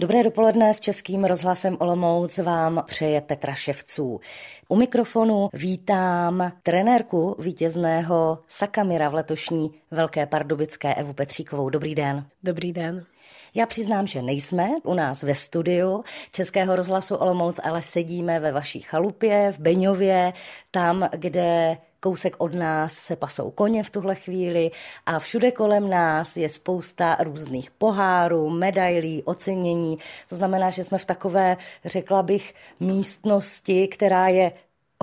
[0.00, 4.20] Dobré dopoledne s Českým rozhlasem Olomouc vám přeje Petra Ševců.
[4.68, 11.70] U mikrofonu vítám trenérku vítězného Sakamira v letošní Velké Pardubické Evu Petříkovou.
[11.70, 12.26] Dobrý den.
[12.42, 13.04] Dobrý den.
[13.54, 18.80] Já přiznám, že nejsme u nás ve studiu Českého rozhlasu Olomouc, ale sedíme ve vaší
[18.80, 20.32] chalupě v Beňově,
[20.70, 24.70] tam, kde kousek od nás se pasou koně v tuhle chvíli
[25.06, 29.98] a všude kolem nás je spousta různých pohárů, medailí, ocenění.
[30.28, 34.52] To znamená, že jsme v takové, řekla bych, místnosti, která je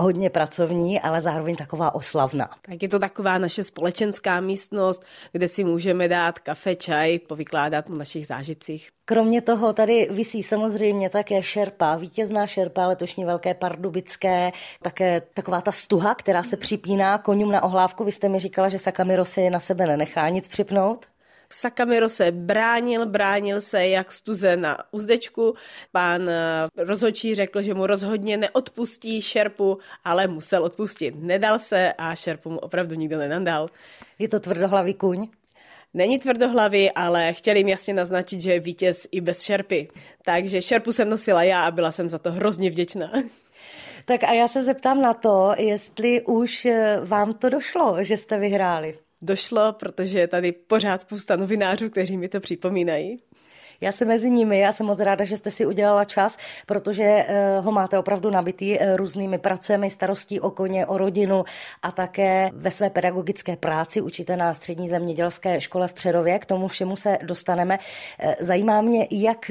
[0.00, 2.48] hodně pracovní, ale zároveň taková oslavná.
[2.62, 7.98] Tak je to taková naše společenská místnost, kde si můžeme dát kafe, čaj, povykládat o
[7.98, 8.88] našich zážitcích.
[9.04, 15.72] Kromě toho tady visí samozřejmě také šerpa, vítězná šerpa letošní Velké Pardubické, také taková ta
[15.72, 18.04] stuha, která se připíná koním na ohlávku.
[18.04, 21.06] Vy jste mi říkala, že Sakamiro si na sebe nenechá nic připnout?
[21.52, 25.54] Sakamiro se bránil, bránil se jak stuze na uzdečku.
[25.92, 31.14] Pán eh, rozhodčí řekl, že mu rozhodně neodpustí šerpu, ale musel odpustit.
[31.18, 33.68] Nedal se a šerpu mu opravdu nikdo nenandal.
[34.18, 35.28] Je to tvrdohlavý kuň?
[35.94, 39.88] Není tvrdohlavý, ale chtěli jim jasně naznačit, že je vítěz i bez šerpy.
[40.24, 43.12] Takže šerpu jsem nosila já a byla jsem za to hrozně vděčná.
[44.04, 48.38] Tak a já se zeptám na to, jestli už eh, vám to došlo, že jste
[48.38, 53.18] vyhráli došlo, protože je tady pořád spousta novinářů, kteří mi to připomínají.
[53.80, 57.60] Já jsem mezi nimi, já jsem moc ráda, že jste si udělala čas, protože eh,
[57.60, 61.44] ho máte opravdu nabitý eh, různými pracemi, starostí o koně, o rodinu
[61.82, 66.38] a také ve své pedagogické práci učíte na střední zemědělské škole v Přerově.
[66.38, 67.78] K tomu všemu se dostaneme.
[68.18, 69.50] Eh, zajímá mě, jak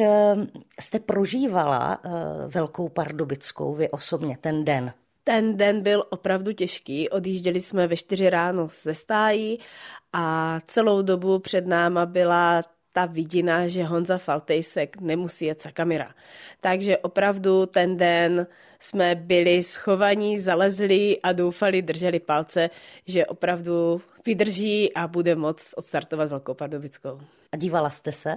[0.79, 1.99] jste prožívala
[2.47, 4.93] Velkou Pardubickou vy osobně ten den.
[5.27, 9.59] Ten den byl opravdu těžký, odjížděli jsme ve čtyři ráno ze stájí
[10.13, 16.13] a celou dobu před náma byla ta vidina, že Honza Faltejsek nemusí jet za kamera.
[16.61, 18.47] Takže opravdu ten den
[18.79, 22.69] jsme byli schovaní, zalezli a doufali, drželi palce,
[23.07, 27.19] že opravdu vydrží a bude moc odstartovat Velkou Pardubickou.
[27.51, 28.35] A dívala jste se?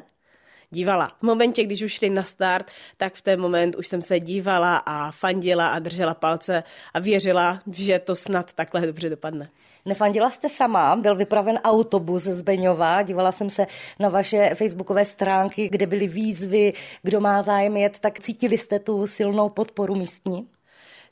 [0.71, 1.09] Dívala.
[1.19, 4.77] V momentě, když už šli na start, tak v ten moment už jsem se dívala
[4.77, 6.62] a fandila a držela palce
[6.95, 9.49] a věřila, že to snad takhle dobře dopadne.
[9.84, 13.67] Nefandila jste sama, byl vypraven autobus z Beňova, dívala jsem se
[13.99, 19.06] na vaše facebookové stránky, kde byly výzvy, kdo má zájem jet, tak cítili jste tu
[19.06, 20.49] silnou podporu místní?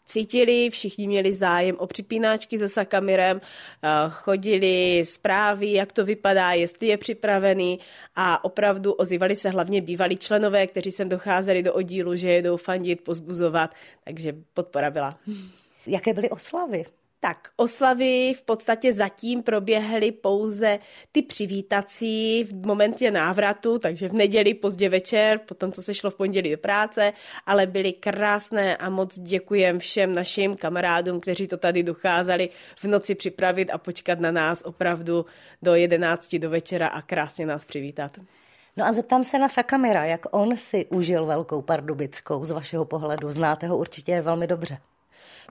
[0.06, 6.86] Cítili, všichni měli zájem o připínáčky se Sakamirem, eh, chodili zprávy, jak to vypadá, jestli
[6.86, 7.78] je připravený
[8.16, 13.00] a opravdu ozývali se hlavně bývalí členové, kteří sem docházeli do oddílu, že jedou fandit,
[13.00, 13.74] pozbuzovat,
[14.04, 15.18] takže podpora byla.
[15.86, 16.84] Jaké byly oslavy?
[17.26, 20.78] Tak oslavy v podstatě zatím proběhly pouze
[21.12, 26.14] ty přivítací v momentě návratu, takže v neděli pozdě večer, potom co se šlo v
[26.14, 27.12] pondělí do práce,
[27.46, 33.14] ale byly krásné a moc děkujem všem našim kamarádům, kteří to tady docházeli v noci
[33.14, 35.26] připravit a počkat na nás opravdu
[35.62, 38.18] do 11 do večera a krásně nás přivítat.
[38.76, 43.30] No a zeptám se na Sakamira, jak on si užil Velkou Pardubickou z vašeho pohledu.
[43.30, 44.78] Znáte ho určitě velmi dobře.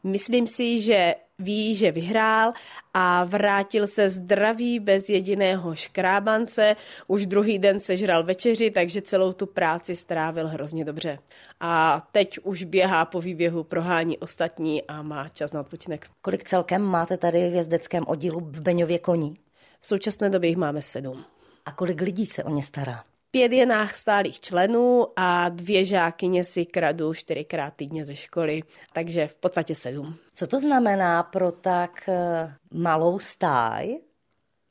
[0.03, 2.53] Myslím si, že ví, že vyhrál
[2.94, 6.75] a vrátil se zdravý bez jediného škrábance.
[7.08, 11.19] Už druhý den sežral večeři, takže celou tu práci strávil hrozně dobře.
[11.59, 16.07] A teď už běhá po výběhu, prohání ostatní a má čas na odpočinek.
[16.22, 19.38] Kolik celkem máte tady v jezdeckém oddílu v Beňově koní?
[19.81, 21.25] V současné době jich máme sedm.
[21.66, 23.03] A kolik lidí se o ně stará?
[23.35, 28.63] Pět je nás stálých členů a dvě žákyně si kradu čtyřikrát týdně ze školy,
[28.94, 30.16] takže v podstatě sedm.
[30.34, 33.97] Co to znamená pro tak eh, malou stáj,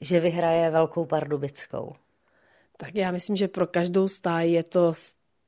[0.00, 1.92] že vyhraje Velkou Pardubickou?
[2.76, 4.92] Tak já myslím, že pro každou stáj je to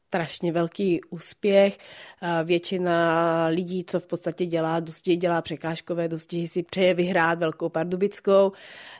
[0.06, 1.78] strašně velký úspěch.
[2.44, 8.52] Většina lidí, co v podstatě dělá dosti, dělá překážkové dostihy, si přeje vyhrát Velkou Pardubickou.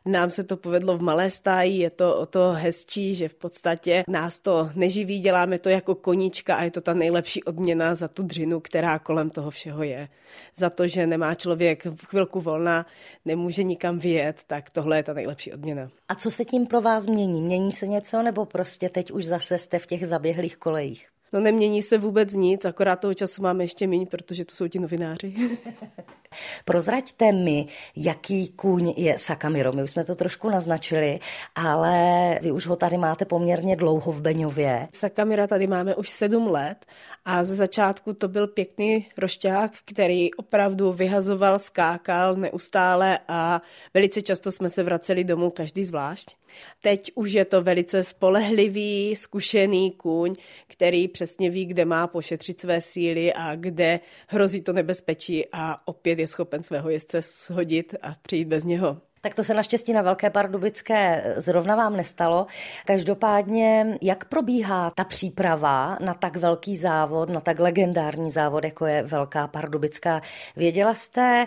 [0.05, 4.05] Nám se to povedlo v malé stáji, je to o to hezčí, že v podstatě
[4.09, 8.23] nás to neživí, děláme to jako koníčka a je to ta nejlepší odměna za tu
[8.23, 10.09] dřinu, která kolem toho všeho je.
[10.57, 12.87] Za to, že nemá člověk chvilku volna,
[13.25, 15.91] nemůže nikam vyjet, tak tohle je ta nejlepší odměna.
[16.09, 17.43] A co se tím pro vás mění?
[17.43, 20.96] Mění se něco nebo prostě teď už zase jste v těch zaběhlých kolejích?
[21.33, 24.79] No nemění se vůbec nic, akorát toho času máme ještě méně, protože tu jsou ti
[24.79, 25.35] novináři.
[26.65, 29.73] Prozraďte mi, jaký kůň je Sakamiro.
[29.73, 31.21] My už jsme to trošku naznačili,
[31.55, 34.89] ale vy už ho tady máte poměrně dlouho v Beňově.
[34.95, 36.87] Sakamira tady máme už sedm let
[37.29, 43.63] a ze začátku to byl pěkný rošťák, který opravdu vyhazoval, skákal neustále a
[43.95, 46.37] velice často jsme se vraceli domů každý zvlášť.
[46.83, 50.35] Teď už je to velice spolehlivý, zkušený kůň,
[50.67, 56.19] který přesně ví, kde má pošetřit své síly a kde hrozí to nebezpečí a opět
[56.19, 59.01] je schopen svého jezdce shodit a přijít bez něho.
[59.27, 62.47] Tak to se naštěstí na Velké Pardubické zrovna vám nestalo.
[62.85, 69.03] Každopádně, jak probíhá ta příprava na tak velký závod, na tak legendární závod, jako je
[69.03, 70.21] Velká Pardubická?
[70.57, 71.47] Věděla jste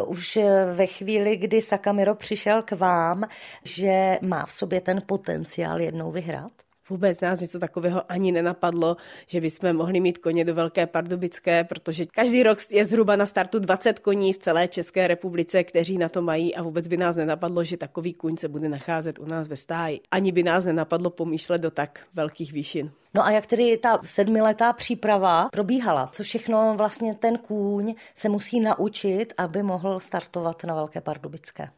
[0.00, 0.38] uh, už
[0.74, 3.24] ve chvíli, kdy Sakamiro přišel k vám,
[3.64, 6.63] že má v sobě ten potenciál jednou vyhrát?
[6.90, 8.96] Vůbec nás něco takového ani nenapadlo,
[9.26, 13.58] že bychom mohli mít koně do Velké Pardubické, protože každý rok je zhruba na startu
[13.58, 17.64] 20 koní v celé České republice, kteří na to mají a vůbec by nás nenapadlo,
[17.64, 20.00] že takový kuň se bude nacházet u nás ve stáji.
[20.10, 22.90] Ani by nás nenapadlo pomýšlet do tak velkých výšin.
[23.14, 26.08] No a jak tedy ta sedmiletá příprava probíhala?
[26.12, 31.68] Co všechno vlastně ten kůň se musí naučit, aby mohl startovat na Velké Pardubické?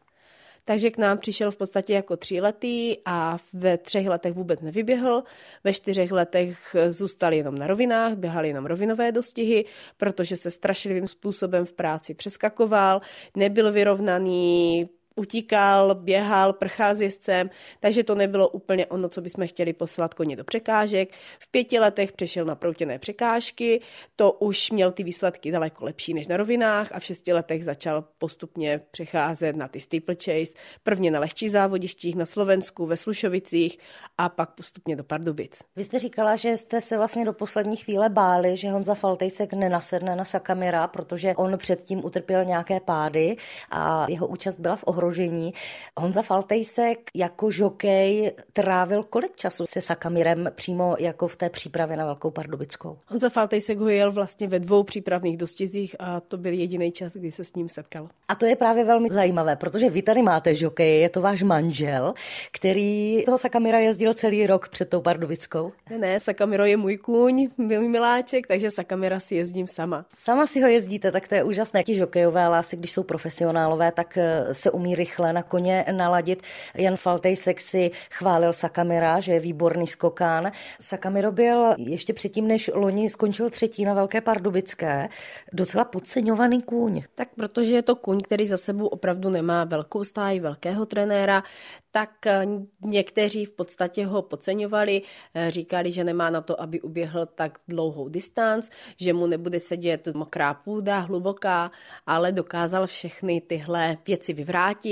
[0.67, 5.23] Takže k nám přišel v podstatě jako tříletý a ve třech letech vůbec nevyběhl.
[5.63, 9.65] Ve čtyřech letech zůstal jenom na rovinách, běhal jenom rovinové dostihy,
[9.97, 13.01] protože se strašlivým způsobem v práci přeskakoval,
[13.35, 17.49] nebyl vyrovnaný, utíkal, běhal, prchal s jezdcem,
[17.79, 21.09] takže to nebylo úplně ono, co bychom chtěli poslat koně do překážek.
[21.39, 23.81] V pěti letech přešel na proutěné překážky,
[24.15, 28.03] to už měl ty výsledky daleko lepší než na rovinách a v šesti letech začal
[28.17, 30.53] postupně přecházet na ty steeplechase,
[30.83, 33.79] prvně na lehčí závodištích na Slovensku, ve Slušovicích
[34.17, 35.63] a pak postupně do Pardubic.
[35.75, 40.15] Vy jste říkala, že jste se vlastně do poslední chvíle báli, že Honza Faltejsek nenasedne
[40.15, 43.35] na Sakamira, protože on předtím utrpěl nějaké pády
[43.71, 45.53] a jeho účast byla v ohrožení ohrožení.
[45.97, 52.05] Honza Faltejsek jako žokej trávil kolik času se Sakamirem přímo jako v té přípravě na
[52.05, 52.97] Velkou Pardubickou?
[53.07, 57.31] Honza Faltejsek ho jel vlastně ve dvou přípravných dostizích a to byl jediný čas, kdy
[57.31, 58.07] se s ním setkal.
[58.27, 62.13] A to je právě velmi zajímavé, protože vy tady máte žokej, je to váš manžel,
[62.51, 65.71] který toho Sakamira jezdil celý rok před tou Pardubickou.
[65.89, 70.05] Ne, ne, Sakamiro je můj kůň, můj miláček, takže Sakamira si jezdím sama.
[70.15, 71.83] Sama si ho jezdíte, tak to je úžasné.
[71.83, 76.43] Ti žokejové, asi když jsou profesionálové, tak eh, se umí rychle na koně naladit.
[76.75, 80.51] Jan Faltejsek si chválil Sakamira, že je výborný skokán.
[80.79, 85.09] Sakamiro byl ještě předtím, než loni skončil třetí na Velké Pardubické,
[85.53, 87.03] docela podceňovaný kůň.
[87.15, 91.43] Tak protože je to kůň, který za sebou opravdu nemá velkou stáj, velkého trenéra,
[91.91, 92.45] tak eh,
[92.81, 95.01] někteří v podstatě ho podceňovali,
[95.33, 100.07] eh, říkali, že nemá na to, aby uběhl tak dlouhou distanc, že mu nebude sedět
[100.13, 101.71] mokrá půda, hluboká,
[102.07, 104.86] ale dokázal všechny tyhle věci vyvrátit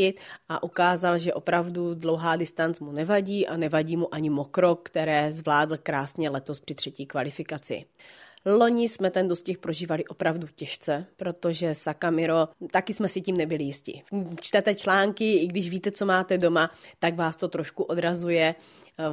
[0.49, 5.77] a ukázal, že opravdu dlouhá distanc mu nevadí a nevadí mu ani mokro, které zvládl
[5.83, 7.85] krásně letos při třetí kvalifikaci.
[8.45, 14.03] Loni jsme ten dostih prožívali opravdu těžce, protože Sakamiro, taky jsme si tím nebyli jistí.
[14.41, 18.55] Čtete články, i když víte, co máte doma, tak vás to trošku odrazuje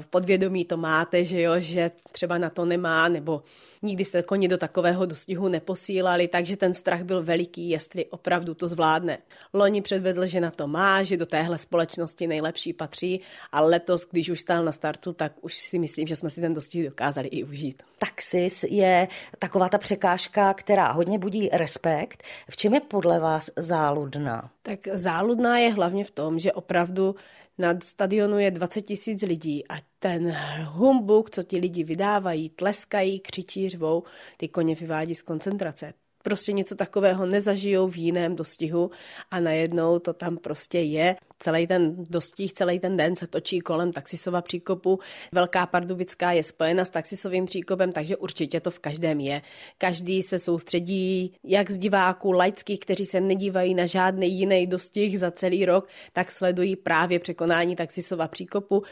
[0.01, 3.43] v podvědomí to máte, že jo, že třeba na to nemá, nebo
[3.83, 8.69] nikdy jste koně do takového dostihu neposílali, takže ten strach byl veliký, jestli opravdu to
[8.69, 9.19] zvládne.
[9.53, 13.21] Loni předvedl, že na to má, že do téhle společnosti nejlepší patří
[13.53, 16.55] a letos, když už stál na startu, tak už si myslím, že jsme si ten
[16.55, 17.83] dostih dokázali i užít.
[17.99, 19.09] Taxis je
[19.39, 22.23] taková ta překážka, která hodně budí respekt.
[22.51, 24.51] V čem je podle vás záludná?
[24.63, 27.15] Tak záludná je hlavně v tom, že opravdu
[27.63, 33.69] na stadionu je 20 tisíc lidí a ten humbuk, co ti lidi vydávají, tleskají, křičí,
[33.69, 34.03] řvou,
[34.37, 35.93] ty koně vyvádí z koncentrace
[36.23, 38.91] prostě něco takového nezažijou v jiném dostihu
[39.31, 41.17] a najednou to tam prostě je.
[41.39, 44.99] Celý ten dostih, celý ten den se točí kolem taxisova příkopu.
[45.33, 49.43] Velká Pardubická je spojena s taxisovým příkopem, takže určitě to v každém je.
[49.79, 55.31] Každý se soustředí jak z diváků laických, kteří se nedívají na žádný jiný dostih za
[55.31, 58.83] celý rok, tak sledují právě překonání taxisova příkopu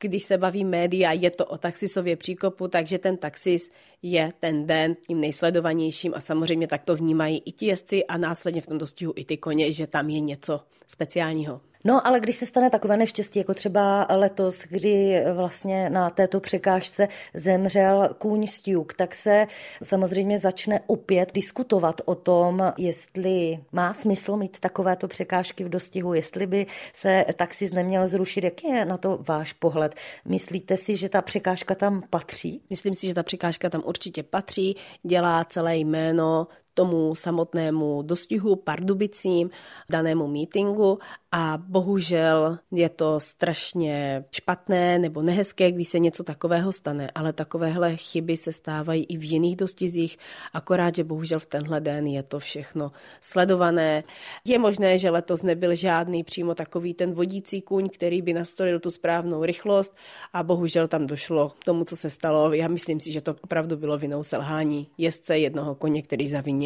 [0.00, 3.70] když se baví média, je to o taxisově příkopu, takže ten taxis
[4.02, 8.60] je ten den tím nejsledovanějším a samozřejmě tak to vnímají i ti jezdci a následně
[8.60, 11.60] v tom dostihu i ty koně, že tam je něco speciálního.
[11.86, 17.08] No, ale když se stane takové neštěstí, jako třeba letos, kdy vlastně na této překážce
[17.34, 19.46] zemřel kůň Stuk, tak se
[19.82, 26.46] samozřejmě začne opět diskutovat o tom, jestli má smysl mít takovéto překážky v dostihu, jestli
[26.46, 28.44] by se taxis neměl zrušit.
[28.44, 29.94] Jaký je na to váš pohled?
[30.24, 32.62] Myslíte si, že ta překážka tam patří?
[32.70, 39.50] Myslím si, že ta překážka tam určitě patří, dělá celé jméno tomu samotnému dostihu Pardubicím,
[39.90, 40.98] danému mítingu
[41.32, 47.96] a bohužel je to strašně špatné nebo nehezké, když se něco takového stane, ale takovéhle
[47.96, 50.18] chyby se stávají i v jiných dostizích,
[50.52, 54.04] akorát, že bohužel v tenhle den je to všechno sledované.
[54.44, 58.90] Je možné, že letos nebyl žádný přímo takový ten vodící kuň, který by nastolil tu
[58.90, 59.96] správnou rychlost
[60.32, 62.52] a bohužel tam došlo k tomu, co se stalo.
[62.52, 66.65] Já myslím si, že to opravdu bylo vinou selhání jezdce jednoho koně, který zavinil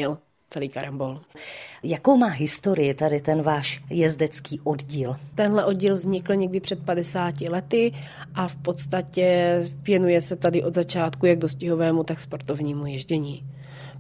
[0.51, 1.21] celý karambol.
[1.83, 5.17] Jakou má historii tady ten váš jezdecký oddíl?
[5.35, 7.93] Tenhle oddíl vznikl někdy před 50 lety
[8.35, 13.45] a v podstatě věnuje se tady od začátku jak dostihovému, tak sportovnímu ježdění.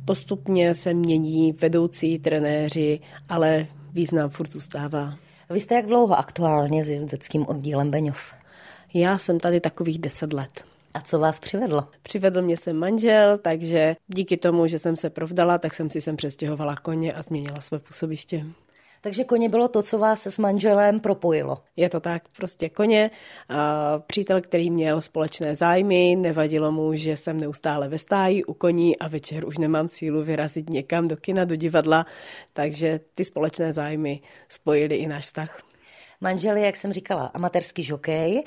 [0.04, 5.14] Postupně se mění vedoucí trenéři, ale význam furt zůstává.
[5.50, 8.32] Vy jste jak dlouho aktuálně s jezdeckým oddílem Beňov?
[8.94, 10.64] Já jsem tady takových deset let.
[10.94, 11.88] A co vás přivedlo?
[12.02, 16.16] Přivedl mě sem manžel, takže díky tomu, že jsem se provdala, tak jsem si sem
[16.16, 18.46] přestěhovala koně a změnila své působiště.
[19.02, 21.62] Takže koně bylo to, co vás s manželem propojilo.
[21.76, 23.10] Je to tak, prostě koně.
[23.48, 28.98] A přítel, který měl společné zájmy, nevadilo mu, že jsem neustále ve stáji u koní
[28.98, 32.06] a večer už nemám sílu vyrazit někam do kina, do divadla,
[32.52, 35.69] takže ty společné zájmy spojily i náš vztah.
[36.20, 38.44] Manžel je, jak jsem říkala, amatérský žokej,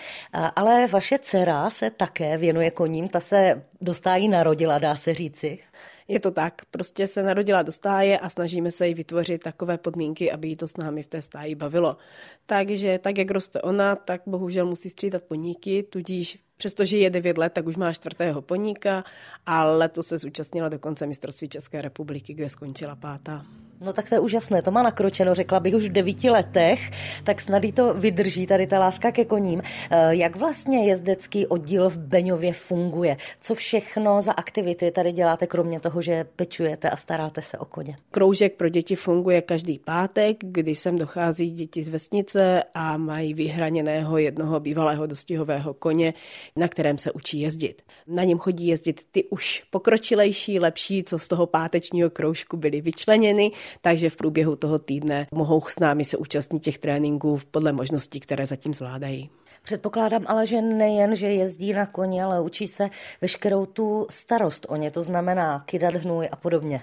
[0.55, 5.59] ale vaše dcera se také věnuje koním, ta se do stájí narodila, dá se říci.
[6.07, 10.31] Je to tak, prostě se narodila do stáje a snažíme se jí vytvořit takové podmínky,
[10.31, 11.97] aby jí to s námi v té stáji bavilo.
[12.45, 17.53] Takže tak, jak roste ona, tak bohužel musí střídat poníky, tudíž Přestože je 9 let,
[17.53, 19.03] tak už má čtvrtého poníka
[19.45, 23.45] a letos se zúčastnila dokonce mistrovství České republiky, kde skončila pátá.
[23.83, 26.91] No tak to je úžasné, to má nakročeno, řekla bych už v devíti letech,
[27.23, 29.61] tak snad to vydrží tady ta láska ke koním.
[29.91, 33.17] Eh, jak vlastně jezdecký oddíl v Beňově funguje?
[33.41, 37.95] Co všechno za aktivity tady děláte, kromě toho, že pečujete a staráte se o koně?
[38.11, 44.17] Kroužek pro děti funguje každý pátek, kdy sem dochází děti z vesnice a mají vyhraněného
[44.17, 46.13] jednoho bývalého dostihového koně,
[46.55, 47.81] na kterém se učí jezdit.
[48.07, 53.51] Na něm chodí jezdit ty už pokročilejší, lepší, co z toho pátečního kroužku byly vyčleněny,
[53.81, 58.45] takže v průběhu toho týdne mohou s námi se účastnit těch tréninků podle možností, které
[58.45, 59.29] zatím zvládají.
[59.63, 62.89] Předpokládám ale, že nejen, že jezdí na koni, ale učí se
[63.21, 66.81] veškerou tu starost o ně, to znamená kydat hnůj a podobně.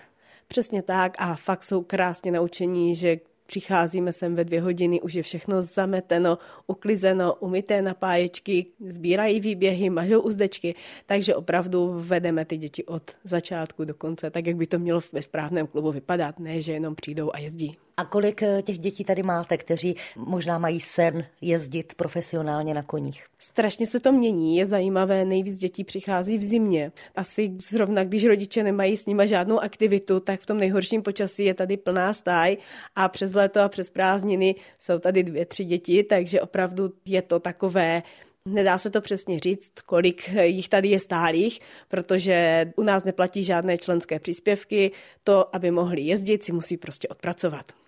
[0.48, 3.16] Přesně tak a fakt jsou krásně naučení, že
[3.50, 10.20] Přicházíme sem ve dvě hodiny, už je všechno zameteno, uklizeno, umyté napáječky, sbírají výběhy, mažou
[10.20, 10.74] uzdečky,
[11.06, 15.22] takže opravdu vedeme ty děti od začátku do konce, tak jak by to mělo ve
[15.22, 17.76] správném klubu vypadat, ne, že jenom přijdou a jezdí.
[18.00, 23.26] A kolik eh, těch dětí tady máte, kteří možná mají sen jezdit profesionálně na koních?
[23.38, 26.92] Strašně se to mění, je zajímavé, nejvíc dětí přichází v zimě.
[27.16, 31.54] Asi zrovna, když rodiče nemají s nima žádnou aktivitu, tak v tom nejhorším počasí je
[31.54, 32.56] tady plná stáj
[32.96, 37.40] a přes léto a přes prázdniny jsou tady dvě, tři děti, takže opravdu je to
[37.40, 38.02] takové
[38.44, 43.78] Nedá se to přesně říct, kolik jich tady je stálých, protože u nás neplatí žádné
[43.78, 44.90] členské příspěvky.
[45.24, 47.79] To, aby mohli jezdit, si musí prostě odpracovat.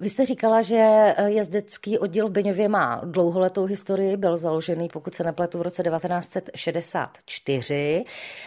[0.00, 5.14] Vy jste říkala, že eh, jezdecký oddíl v Beňově má dlouholetou historii, byl založený, pokud
[5.14, 8.04] se nepletu, v roce 1964.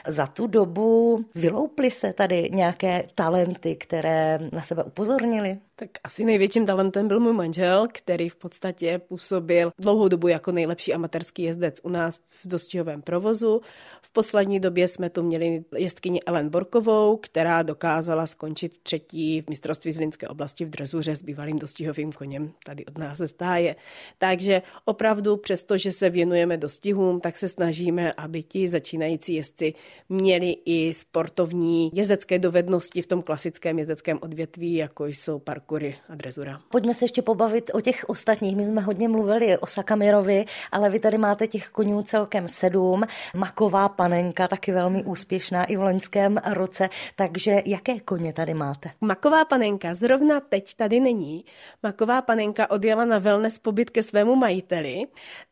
[0.07, 5.57] Za tu dobu vylouply se tady nějaké talenty, které na sebe upozornili?
[5.79, 10.93] Tak asi největším talentem byl můj manžel, který v podstatě působil dlouhou dobu jako nejlepší
[10.93, 13.61] amatérský jezdec u nás v dostihovém provozu.
[14.01, 19.91] V poslední době jsme tu měli jezdkyni Ellen Borkovou, která dokázala skončit třetí v mistrovství
[19.91, 23.75] z Linské oblasti v drezuře s bývalým dostihovým koněm tady od nás ze stáje.
[24.17, 29.73] Takže opravdu přesto, že se věnujeme dostihům, tak se snažíme, aby ti začínající jezdci
[30.09, 36.59] měli i sportovní jezdecké dovednosti v tom klasickém jezdeckém odvětví, jako jsou parkury a drezura.
[36.69, 38.55] Pojďme se ještě pobavit o těch ostatních.
[38.55, 43.03] My jsme hodně mluvili o Sakamirovi, ale vy tady máte těch konňů celkem sedm.
[43.35, 46.89] Maková panenka, taky velmi úspěšná i v loňském roce.
[47.15, 48.91] Takže jaké koně tady máte?
[49.01, 51.45] Maková panenka zrovna teď tady není.
[51.83, 55.03] Maková panenka odjela na wellness pobyt ke svému majiteli,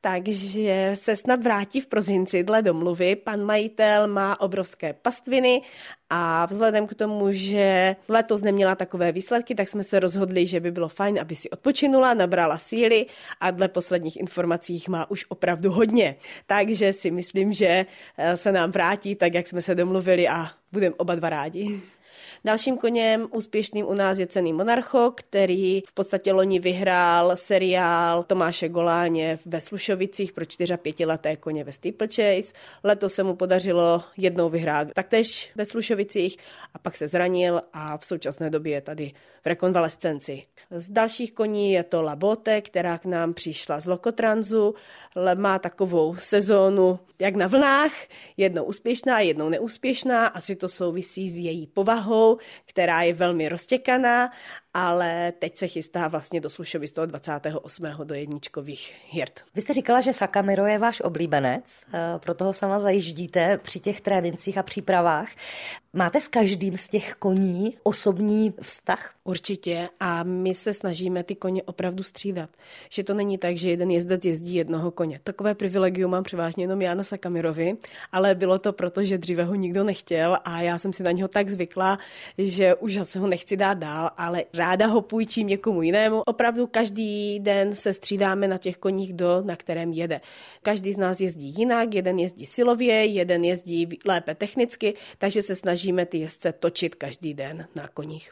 [0.02, 3.16] takže se snad vrátí v prozinci dle domluvy.
[3.16, 5.62] Pan majitel má obrovské pastviny
[6.10, 10.72] a vzhledem k tomu, že letos neměla takové výsledky, tak jsme se rozhodli, že by
[10.72, 13.06] bylo fajn, aby si odpočinula, nabrala síly
[13.42, 16.16] a dle posledních informací má už opravdu hodně.
[16.48, 17.86] Takže si myslím, že
[18.18, 21.82] eh, se nám vrátí tak, jak jsme se domluvili a budeme oba dva rádi.
[22.46, 28.70] Dalším koněm úspěšným u nás je cený Monarcho, který v podstatě loni vyhrál seriál Tomáše
[28.70, 32.54] Goláně ve Slušovicích pro 4 a 5 leté koně ve Steeplechase.
[32.84, 36.38] Letos se mu podařilo jednou vyhrát taktéž ve Slušovicích
[36.74, 39.12] a pak se zranil a v současné době je tady
[39.44, 40.42] v rekonvalescenci.
[40.72, 44.76] Z dalších koní je to Labote, která k nám přišla z Lokotranzu.
[45.36, 47.92] Má takovou sezónu jak na vlnách,
[48.38, 50.28] jednou úspěšná, jednou neúspěšná.
[50.28, 52.35] Asi to souvisí s její povahou,
[52.66, 54.32] která je velmi roztěkaná,
[54.78, 57.86] ale teď se chystá vlastně do Slušovi z toho 28.
[58.04, 59.44] do jedničkových hird.
[59.56, 64.02] Vy jste říkala, že Sakamiro je váš oblíbenec, eh, proto ho sama zajíždíte při těch
[64.02, 65.28] trénincích a přípravách.
[65.94, 69.12] Máte s každým z těch koní osobní vztah?
[69.24, 72.50] Určitě a my se snažíme ty koně opravdu střídat.
[72.90, 75.20] Že to není tak, že jeden jezdec jezdí jednoho koně.
[75.24, 77.78] Takové privilegium mám převážně jenom já na Sakamirovi,
[78.12, 81.28] ale bylo to proto, že dříve ho nikdo nechtěl a já jsem si na něho
[81.28, 82.00] tak zvykla,
[82.38, 86.22] že už se ho nechci dát dál, ale ráda ho půjčím někomu jinému.
[86.26, 90.22] Opravdu každý den se střídáme na těch koních, do, na kterém jede.
[90.62, 96.06] Každý z nás jezdí jinak, jeden jezdí silově, jeden jezdí lépe technicky, takže se snažíme
[96.06, 98.32] ty jezdce točit každý den na koních.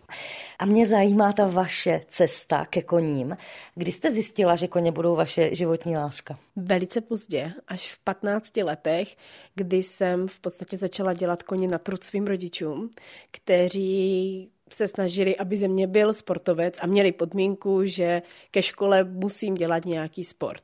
[0.59, 3.37] A mě zajímá ta vaše cesta ke koním.
[3.75, 6.39] Kdy jste zjistila, že koně budou vaše životní láska?
[6.55, 9.15] Velice pozdě, až v 15 letech,
[9.55, 12.89] kdy jsem v podstatě začala dělat koně na trud svým rodičům,
[13.31, 19.55] kteří se snažili, aby ze mě byl sportovec a měli podmínku, že ke škole musím
[19.55, 20.63] dělat nějaký sport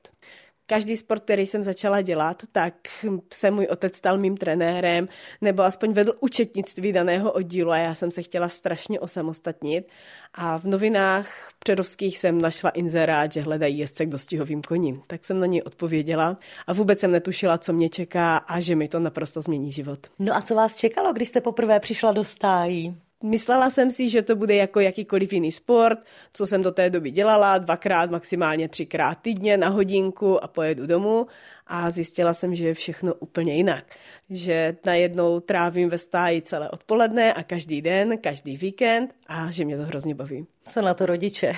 [0.70, 2.74] každý sport, který jsem začala dělat, tak
[3.34, 5.08] se můj otec stal mým trenérem,
[5.42, 9.88] nebo aspoň vedl učetnictví daného oddílu a já jsem se chtěla strašně osamostatnit.
[10.34, 11.28] A v novinách
[11.60, 15.02] předovských jsem našla inzerát, že hledají jezdce k dostihovým koním.
[15.08, 16.38] Tak jsem na něj odpověděla
[16.68, 20.08] a vůbec jsem netušila, co mě čeká a že mi to naprosto změní život.
[20.20, 22.96] No a co vás čekalo, když jste poprvé přišla do stájí?
[23.24, 26.00] Myslela jsem si, že to bude jako jakýkoliv jiný sport,
[26.34, 31.28] co jsem do té doby dělala, dvakrát, maximálně třikrát týdně na hodinku a pojedu domů
[31.68, 33.84] a zjistila jsem, že je všechno úplně jinak.
[34.30, 39.78] Že najednou trávím ve stáji celé odpoledne a každý den, každý víkend a že mě
[39.78, 40.46] to hrozně baví.
[40.68, 41.54] Co na to rodiče?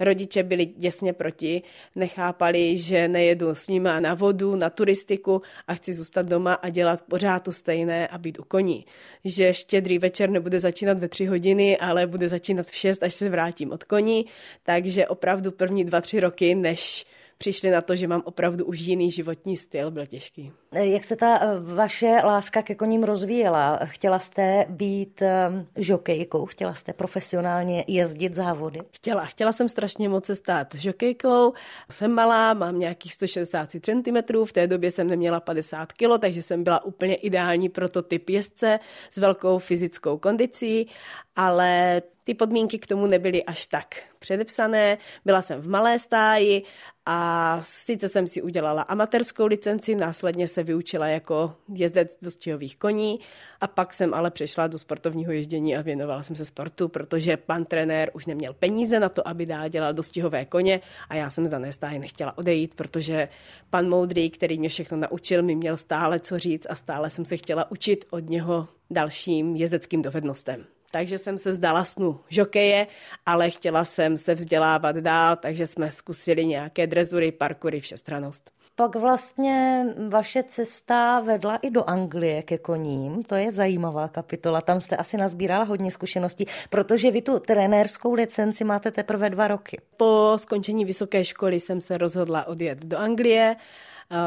[0.00, 1.62] Rodiče byli těsně proti,
[1.96, 7.02] nechápali, že nejedu s nimi na vodu, na turistiku a chci zůstat doma a dělat
[7.08, 8.86] pořád to stejné a být u koní.
[9.24, 13.28] Že štědrý večer nebude začínat ve tři hodiny, ale bude začínat v šest, až se
[13.28, 14.26] vrátím od koní.
[14.62, 17.06] Takže opravdu první dva, tři roky, než
[17.38, 20.52] přišli na to, že mám opravdu už jiný životní styl, byl těžký.
[20.74, 23.80] Jak se ta eh, vaše láska ke koním rozvíjela?
[23.84, 26.46] Chtěla jste být ehm, žokejkou?
[26.46, 28.80] Chtěla jste profesionálně jezdit závody?
[28.92, 29.24] Chtěla.
[29.24, 31.52] Chtěla jsem strašně moc se stát žokejkou.
[31.90, 36.64] Jsem malá, mám nějakých 160 cm, v té době jsem neměla 50 kg, takže jsem
[36.64, 38.78] byla úplně ideální prototyp jezdce
[39.10, 40.88] s velkou fyzickou kondicí,
[41.36, 44.98] ale ty podmínky k tomu nebyly až tak předepsané.
[45.24, 46.62] Byla jsem v malé stáji
[47.06, 53.20] a sice jsem si udělala amatérskou licenci, následně se vyučila jako jezdec dostihových koní
[53.60, 57.64] a pak jsem ale přešla do sportovního ježdění a věnovala jsem se sportu, protože pan
[57.64, 61.50] trenér už neměl peníze na to, aby dál dělal dostihové koně a já jsem z
[61.50, 63.28] dané stáje nechtěla odejít, protože
[63.70, 67.36] pan Moudrý, který mě všechno naučil, mi měl stále co říct a stále jsem se
[67.36, 70.64] chtěla učit od něho dalším jezdeckým dovednostem.
[70.90, 72.86] Takže jsem se vzdala snu žokeje,
[73.26, 78.59] ale chtěla jsem se vzdělávat dál, takže jsme zkusili nějaké drezury, parkury, všestranost.
[78.80, 83.22] Pak vlastně vaše cesta vedla i do Anglie ke koním.
[83.22, 84.60] To je zajímavá kapitola.
[84.60, 89.80] Tam jste asi nazbírala hodně zkušeností, protože vy tu trenérskou licenci máte teprve dva roky.
[89.96, 93.56] Po skončení vysoké školy jsem se rozhodla odjet do Anglie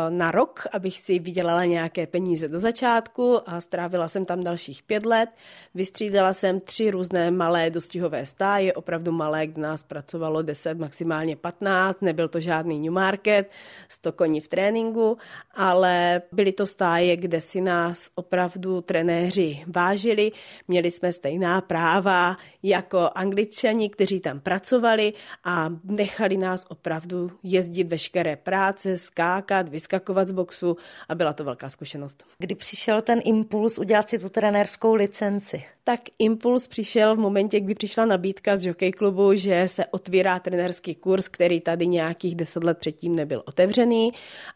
[0.10, 5.06] na rok, abych si vydělala nějaké peníze do začátku a strávila jsem tam dalších pět
[5.06, 5.30] let.
[5.76, 12.02] Vystřídala jsem tři různé malé dostihové stáje, opravdu malé, kde nás pracovalo 10, maximálně 15,
[12.02, 13.52] nebyl to žádný new market,
[13.90, 15.18] 100 koní v tréninku,
[15.52, 20.32] ale byly to stáje, kde si nás opravdu trenéři vážili,
[20.68, 28.36] měli jsme stejná práva jako angličani, kteří tam pracovali a nechali nás opravdu jezdit veškeré
[28.36, 30.78] práce, skákat, vyskakovat z boxu
[31.10, 32.26] a byla to velká zkušenost.
[32.38, 35.64] Kdy přišel ten impuls udělat si tu trenérskou licenci?
[35.86, 40.96] Tak impuls přišel v momentě, kdy přišla nabídka z Jockey klubu, že se otvírá trenérský
[40.96, 44.12] kurz, který tady nějakých deset let předtím nebyl otevřený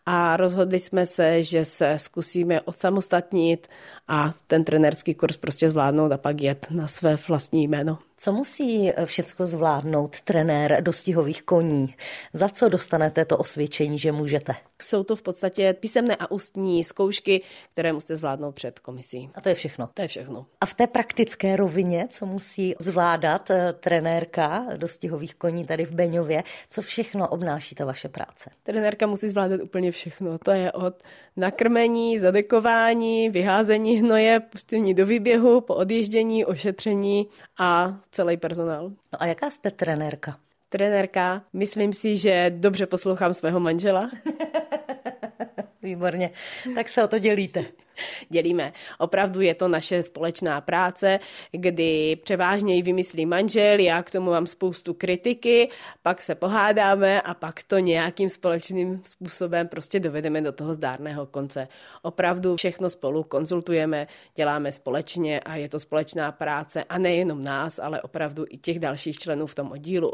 [0.05, 3.67] a rozhodli jsme se, že se zkusíme odsamostatnit
[4.07, 7.97] a ten trenérský kurz prostě zvládnout a pak jet na své vlastní jméno.
[8.19, 11.95] Co musí všechno zvládnout trenér dostihových koní?
[12.33, 14.55] Za co dostanete to osvědčení, že můžete?
[14.81, 17.41] Jsou to v podstatě písemné a ústní zkoušky,
[17.73, 19.29] které musíte zvládnout před komisí.
[19.35, 19.89] A to je všechno?
[19.93, 20.45] To je všechno.
[20.61, 25.91] A v té praxi praktické rovině, co musí zvládat eh, trenérka dostihových koní tady v
[25.91, 26.43] Beňově.
[26.69, 28.49] Co všechno obnáší ta vaše práce?
[28.63, 30.37] Trenérka musí zvládat úplně všechno.
[30.37, 31.03] To je od
[31.37, 37.27] nakrmení, zadekování, vyházení hnoje, pustení do výběhu, po odjíždění, ošetření
[37.59, 38.89] a celý personál.
[38.89, 40.37] No a jaká jste trenérka?
[40.69, 44.11] Trenérka, myslím si, že dobře poslouchám svého manžela.
[45.83, 46.29] Výborně,
[46.75, 47.65] tak se o to dělíte.
[48.29, 48.73] dělíme.
[48.97, 51.19] Opravdu je to naše společná práce,
[51.51, 55.69] kdy převážně ji vymyslí manžel, já k tomu mám spoustu kritiky,
[56.03, 61.67] pak se pohádáme a pak to nějakým společným způsobem prostě dovedeme do toho zdárného konce.
[62.01, 68.01] Opravdu všechno spolu konzultujeme, děláme společně a je to společná práce a nejenom nás, ale
[68.01, 70.13] opravdu i těch dalších členů v tom oddílu.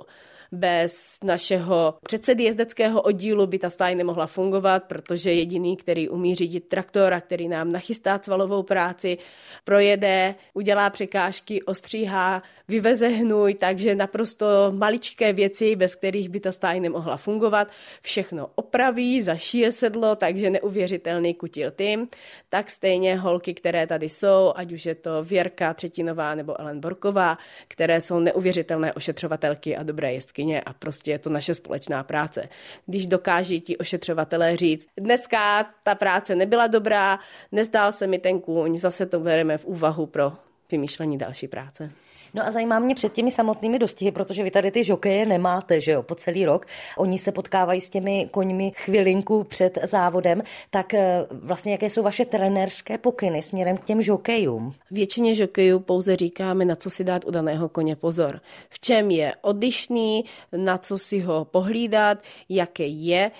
[0.51, 6.67] Bez našeho předsedy jezdeckého oddílu by ta stáj nemohla fungovat, protože jediný, který umí řídit
[6.67, 9.17] traktor a který nám nachystá cvalovou práci,
[9.63, 16.79] projede, udělá překážky, ostříhá, vyveze hnůj, takže naprosto maličké věci, bez kterých by ta stáj
[16.79, 17.67] nemohla fungovat,
[18.01, 22.07] všechno opraví, zašije sedlo, takže neuvěřitelný kutil tým.
[22.49, 27.37] Tak stejně holky, které tady jsou, ať už je to Věrka Třetinová nebo Ellen Borková,
[27.67, 32.49] které jsou neuvěřitelné ošetřovatelky a dobré jestkyně a prostě je to naše společná práce.
[32.85, 37.19] Když dokáží ti ošetřovatelé říct, dneska ta práce nebyla dobrá,
[37.63, 40.33] nezdál se mi ten kůň, zase to bereme v úvahu pro
[40.71, 41.89] vymýšlení další práce.
[42.33, 45.91] No a zajímá mě před těmi samotnými dostihy, protože vy tady ty žokeje nemáte, že
[45.91, 46.65] jo, po celý rok.
[46.97, 50.41] Oni se potkávají s těmi koňmi chvilinku před závodem.
[50.69, 54.73] Tak eh, vlastně jaké jsou vaše trenérské pokyny směrem k těm žokejům?
[54.91, 58.41] Většině žokejů pouze říkáme, na co si dát u daného koně pozor.
[58.69, 60.25] V čem je odlišný,
[60.57, 62.17] na co si ho pohlídat,
[62.49, 63.31] jaké je,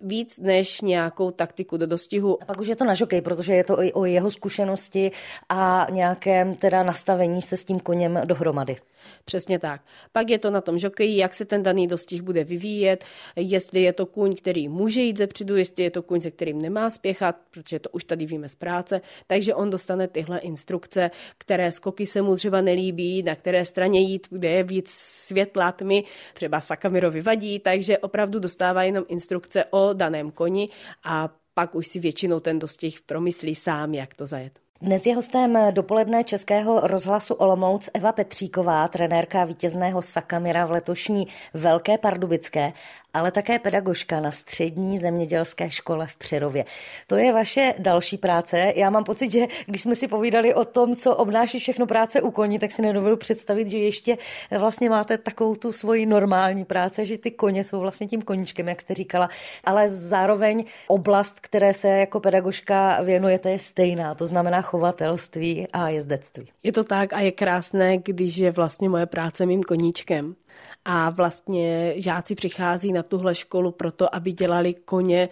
[0.00, 2.42] víc než nějakou taktiku do dostihu.
[2.42, 5.10] A pak už je to na žokej, protože je to i o jeho zkušenosti
[5.48, 8.76] a nějakém teda nastavení se s tím koněm do dohromady.
[9.24, 9.82] Přesně tak.
[10.12, 13.04] Pak je to na tom žokeji, jak se ten daný dostih bude vyvíjet,
[13.36, 16.90] jestli je to kůň, který může jít zepředu, jestli je to kůň, se kterým nemá
[16.90, 22.06] spěchat, protože to už tady víme z práce, takže on dostane tyhle instrukce, které skoky
[22.06, 27.22] se mu třeba nelíbí, na které straně jít, kde je víc světla tmy, třeba Sakamirovi
[27.22, 30.68] vadí, takže opravdu dostává jenom instrukce o daném koni
[31.04, 34.69] a pak už si většinou ten dostih promyslí sám, jak to zajet.
[34.82, 41.98] Dnes je hostem dopoledne Českého rozhlasu Olomouc Eva Petříková, trenérka vítězného Sakamira v letošní Velké
[41.98, 42.72] Pardubické
[43.14, 46.64] ale také pedagožka na střední zemědělské škole v Přerově.
[47.06, 48.72] To je vaše další práce.
[48.76, 52.30] Já mám pocit, že když jsme si povídali o tom, co obnáší všechno práce u
[52.30, 54.18] koní, tak si nedovedu představit, že ještě
[54.58, 58.80] vlastně máte takovou tu svoji normální práce, že ty koně jsou vlastně tím koníčkem, jak
[58.80, 59.28] jste říkala,
[59.64, 66.48] ale zároveň oblast, které se jako pedagožka věnujete, je stejná, to znamená chovatelství a jezdectví.
[66.62, 70.36] Je to tak a je krásné, když je vlastně moje práce mým koníčkem
[70.84, 75.28] a vlastně žáci přichází na tuhle školu proto, aby dělali koně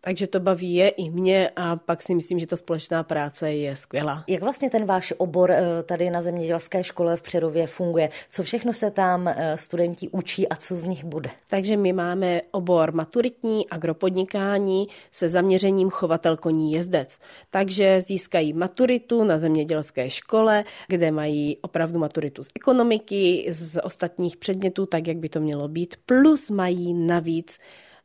[0.00, 3.76] takže to baví je i mě a pak si myslím, že ta společná práce je
[3.76, 4.24] skvělá.
[4.28, 8.10] Jak vlastně ten váš obor eh, tady na zemědělské škole v Přerově funguje?
[8.28, 11.30] Co všechno se tam eh, studenti učí a co z nich bude?
[11.50, 17.18] Takže my máme obor maturitní agropodnikání se zaměřením chovatel koní jezdec.
[17.50, 24.86] Takže získají maturitu na zemědělské škole, kde mají opravdu maturitu z ekonomiky, z ostatních předmětů,
[24.86, 27.58] tak jak by to mělo být, plus mají navíc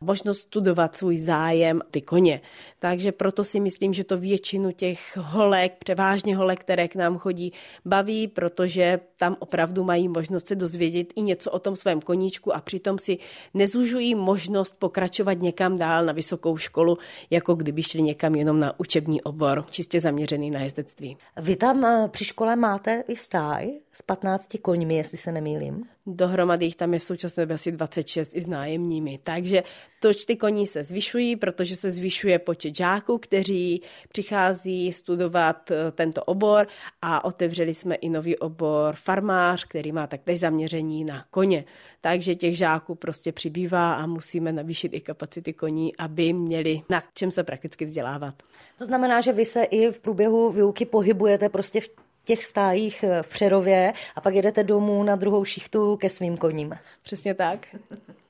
[0.05, 2.41] možnost studovat svůj zájem ty koně.
[2.79, 7.53] Takže proto si myslím, že to většinu těch holek, převážně holek, které k nám chodí,
[7.85, 12.61] baví, protože tam opravdu mají možnost se dozvědět i něco o tom svém koníčku a
[12.61, 13.17] přitom si
[13.53, 16.97] nezužují možnost pokračovat někam dál na vysokou školu,
[17.29, 21.17] jako kdyby šli někam jenom na učební obor, čistě zaměřený na jezdectví.
[21.41, 25.83] Vy tam eh, při škole máte i stáj s 15 koňmi, jestli se nemýlím?
[26.07, 29.19] Dohromady jich tam je v současné době asi 26 i s nájemními.
[29.23, 29.63] Takže
[30.05, 36.67] točty koní se zvyšují, protože se zvyšuje počet žáků, kteří přichází studovat eh, tento obor
[37.01, 41.65] a otevřeli jsme i nový obor farmář, který má taktéž zaměření na koně.
[42.01, 47.31] Takže těch žáků prostě přibývá a musíme navýšit i kapacity koní, aby měli na čem
[47.31, 48.35] se prakticky vzdělávat.
[48.77, 51.89] To znamená, že vy se i v průběhu výuky pohybujete prostě v
[52.25, 56.73] těch stájích eh, v Přerově a pak jedete domů na druhou šichtu ke svým koním.
[57.01, 57.67] Přesně tak.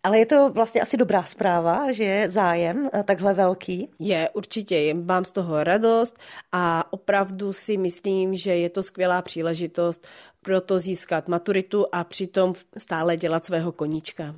[0.06, 3.90] Ale je to vlastně asi dobrá zpráva, že je zájem eh, takhle velký?
[4.00, 4.94] Je, určitě.
[4.94, 6.20] Mám z toho radost
[6.52, 10.08] a opravdu si myslím, že je to skvělá příležitost
[10.42, 14.36] pro to získat maturitu a přitom stále dělat svého koníčka.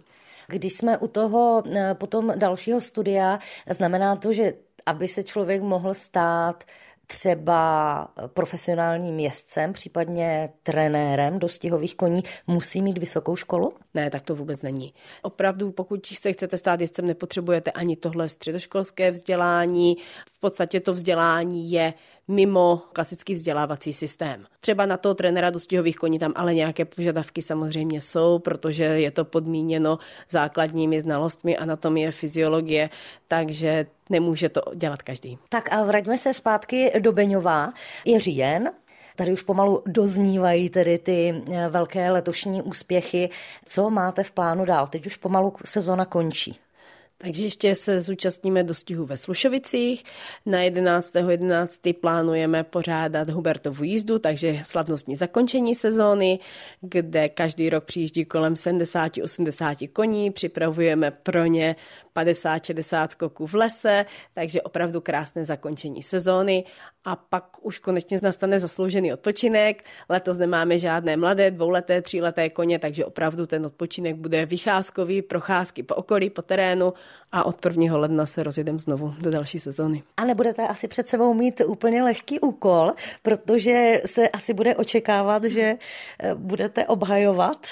[0.48, 4.54] Když jsme u toho eh, potom dalšího studia, znamená to, že
[4.86, 6.64] aby se člověk mohl stát
[7.08, 13.74] třeba profesionálním jezdcem, případně trenérem dostihových koní, musí mít vysokou školu?
[13.94, 14.94] Ne, tak to vůbec není.
[15.22, 19.98] Opravdu, pokud se chcete stát jezdcem, nepotřebujete ani tohle středoškolské vzdělání.
[20.32, 21.94] V podstatě to vzdělání je
[22.28, 24.46] mimo klasický vzdělávací systém.
[24.60, 29.26] Třeba na toho trenéra dostihových koní tam ale nějaké požadavky samozřejmě jsou, protože je to
[29.26, 32.90] podmíněno základními znalostmi anatomie, fyziologie,
[33.28, 35.38] takže nemůže to dělat každý.
[35.50, 37.74] Tak a vraťme se zpátky do Beňová.
[38.06, 38.72] Je říjen,
[39.18, 43.30] Tady už pomalu doznívají tedy ty eh, velké letošní úspěchy.
[43.66, 44.88] Co máte v plánu dál?
[44.88, 46.60] Teď už pomalu sezona končí.
[47.18, 50.04] Takže ještě se zúčastníme dostihu ve Slušovicích.
[50.46, 51.30] Na 11.11.
[51.30, 51.80] 11.
[52.02, 56.40] plánujeme pořádat Hubertovu jízdu, takže slavnostní zakončení sezóny,
[56.82, 60.32] kde každý rok přijíždí kolem 70-80 koní.
[60.32, 61.76] Připravujeme pro ně
[62.18, 66.64] 50-60 skoků v lese, takže opravdu krásné zakončení sezóny
[67.06, 69.84] a pak už konečně nastane zasloužený odpočinek.
[70.10, 75.96] Letos nemáme žádné mladé, dvouleté, tříleté koně, takže opravdu ten odpočinek bude vycházkový, procházky po
[75.96, 76.94] okolí, po terénu
[77.32, 77.98] a od 1.
[77.98, 80.04] ledna se rozjedeme znovu do další sezóny.
[80.18, 85.62] A nebudete asi před sebou mít úplně lehký úkol, protože se asi bude očekávat, že
[86.20, 87.68] eh, budete obhajovat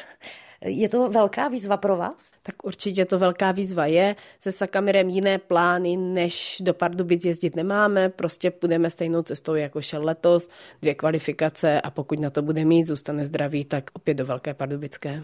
[0.62, 2.32] je to velká výzva pro vás?
[2.44, 4.16] Tak určitě to velká výzva je.
[4.40, 8.10] Se Sakamirem jiné plány, než do Pardubic jezdit nemáme.
[8.10, 10.50] Prostě půjdeme stejnou cestou, jako šel letos.
[10.82, 15.24] Dvě kvalifikace a pokud na to bude mít, zůstane zdravý, tak opět do Velké Pardubické.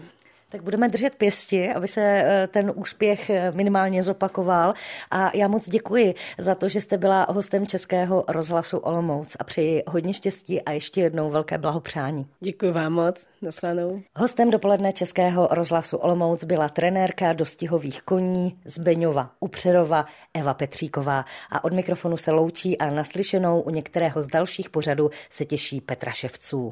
[0.52, 4.74] Tak budeme držet pěsti, aby se eh, ten úspěch eh, minimálně zopakoval.
[5.10, 9.82] A já moc děkuji za to, že jste byla hostem Českého rozhlasu Olomouc a přeji
[9.86, 12.26] hodně štěstí a ještě jednou velké blahopřání.
[12.40, 13.26] Děkuji vám moc.
[13.42, 14.02] Naschledanou.
[14.16, 21.24] Hostem dopoledne Českého rozhlasu Olomouc byla trenérka dostihových koní z Beňova u Přerova Eva Petříková
[21.50, 26.12] a od mikrofonu se loučí a naslyšenou u některého z dalších pořadů se těší Petra
[26.12, 26.70] Ševců.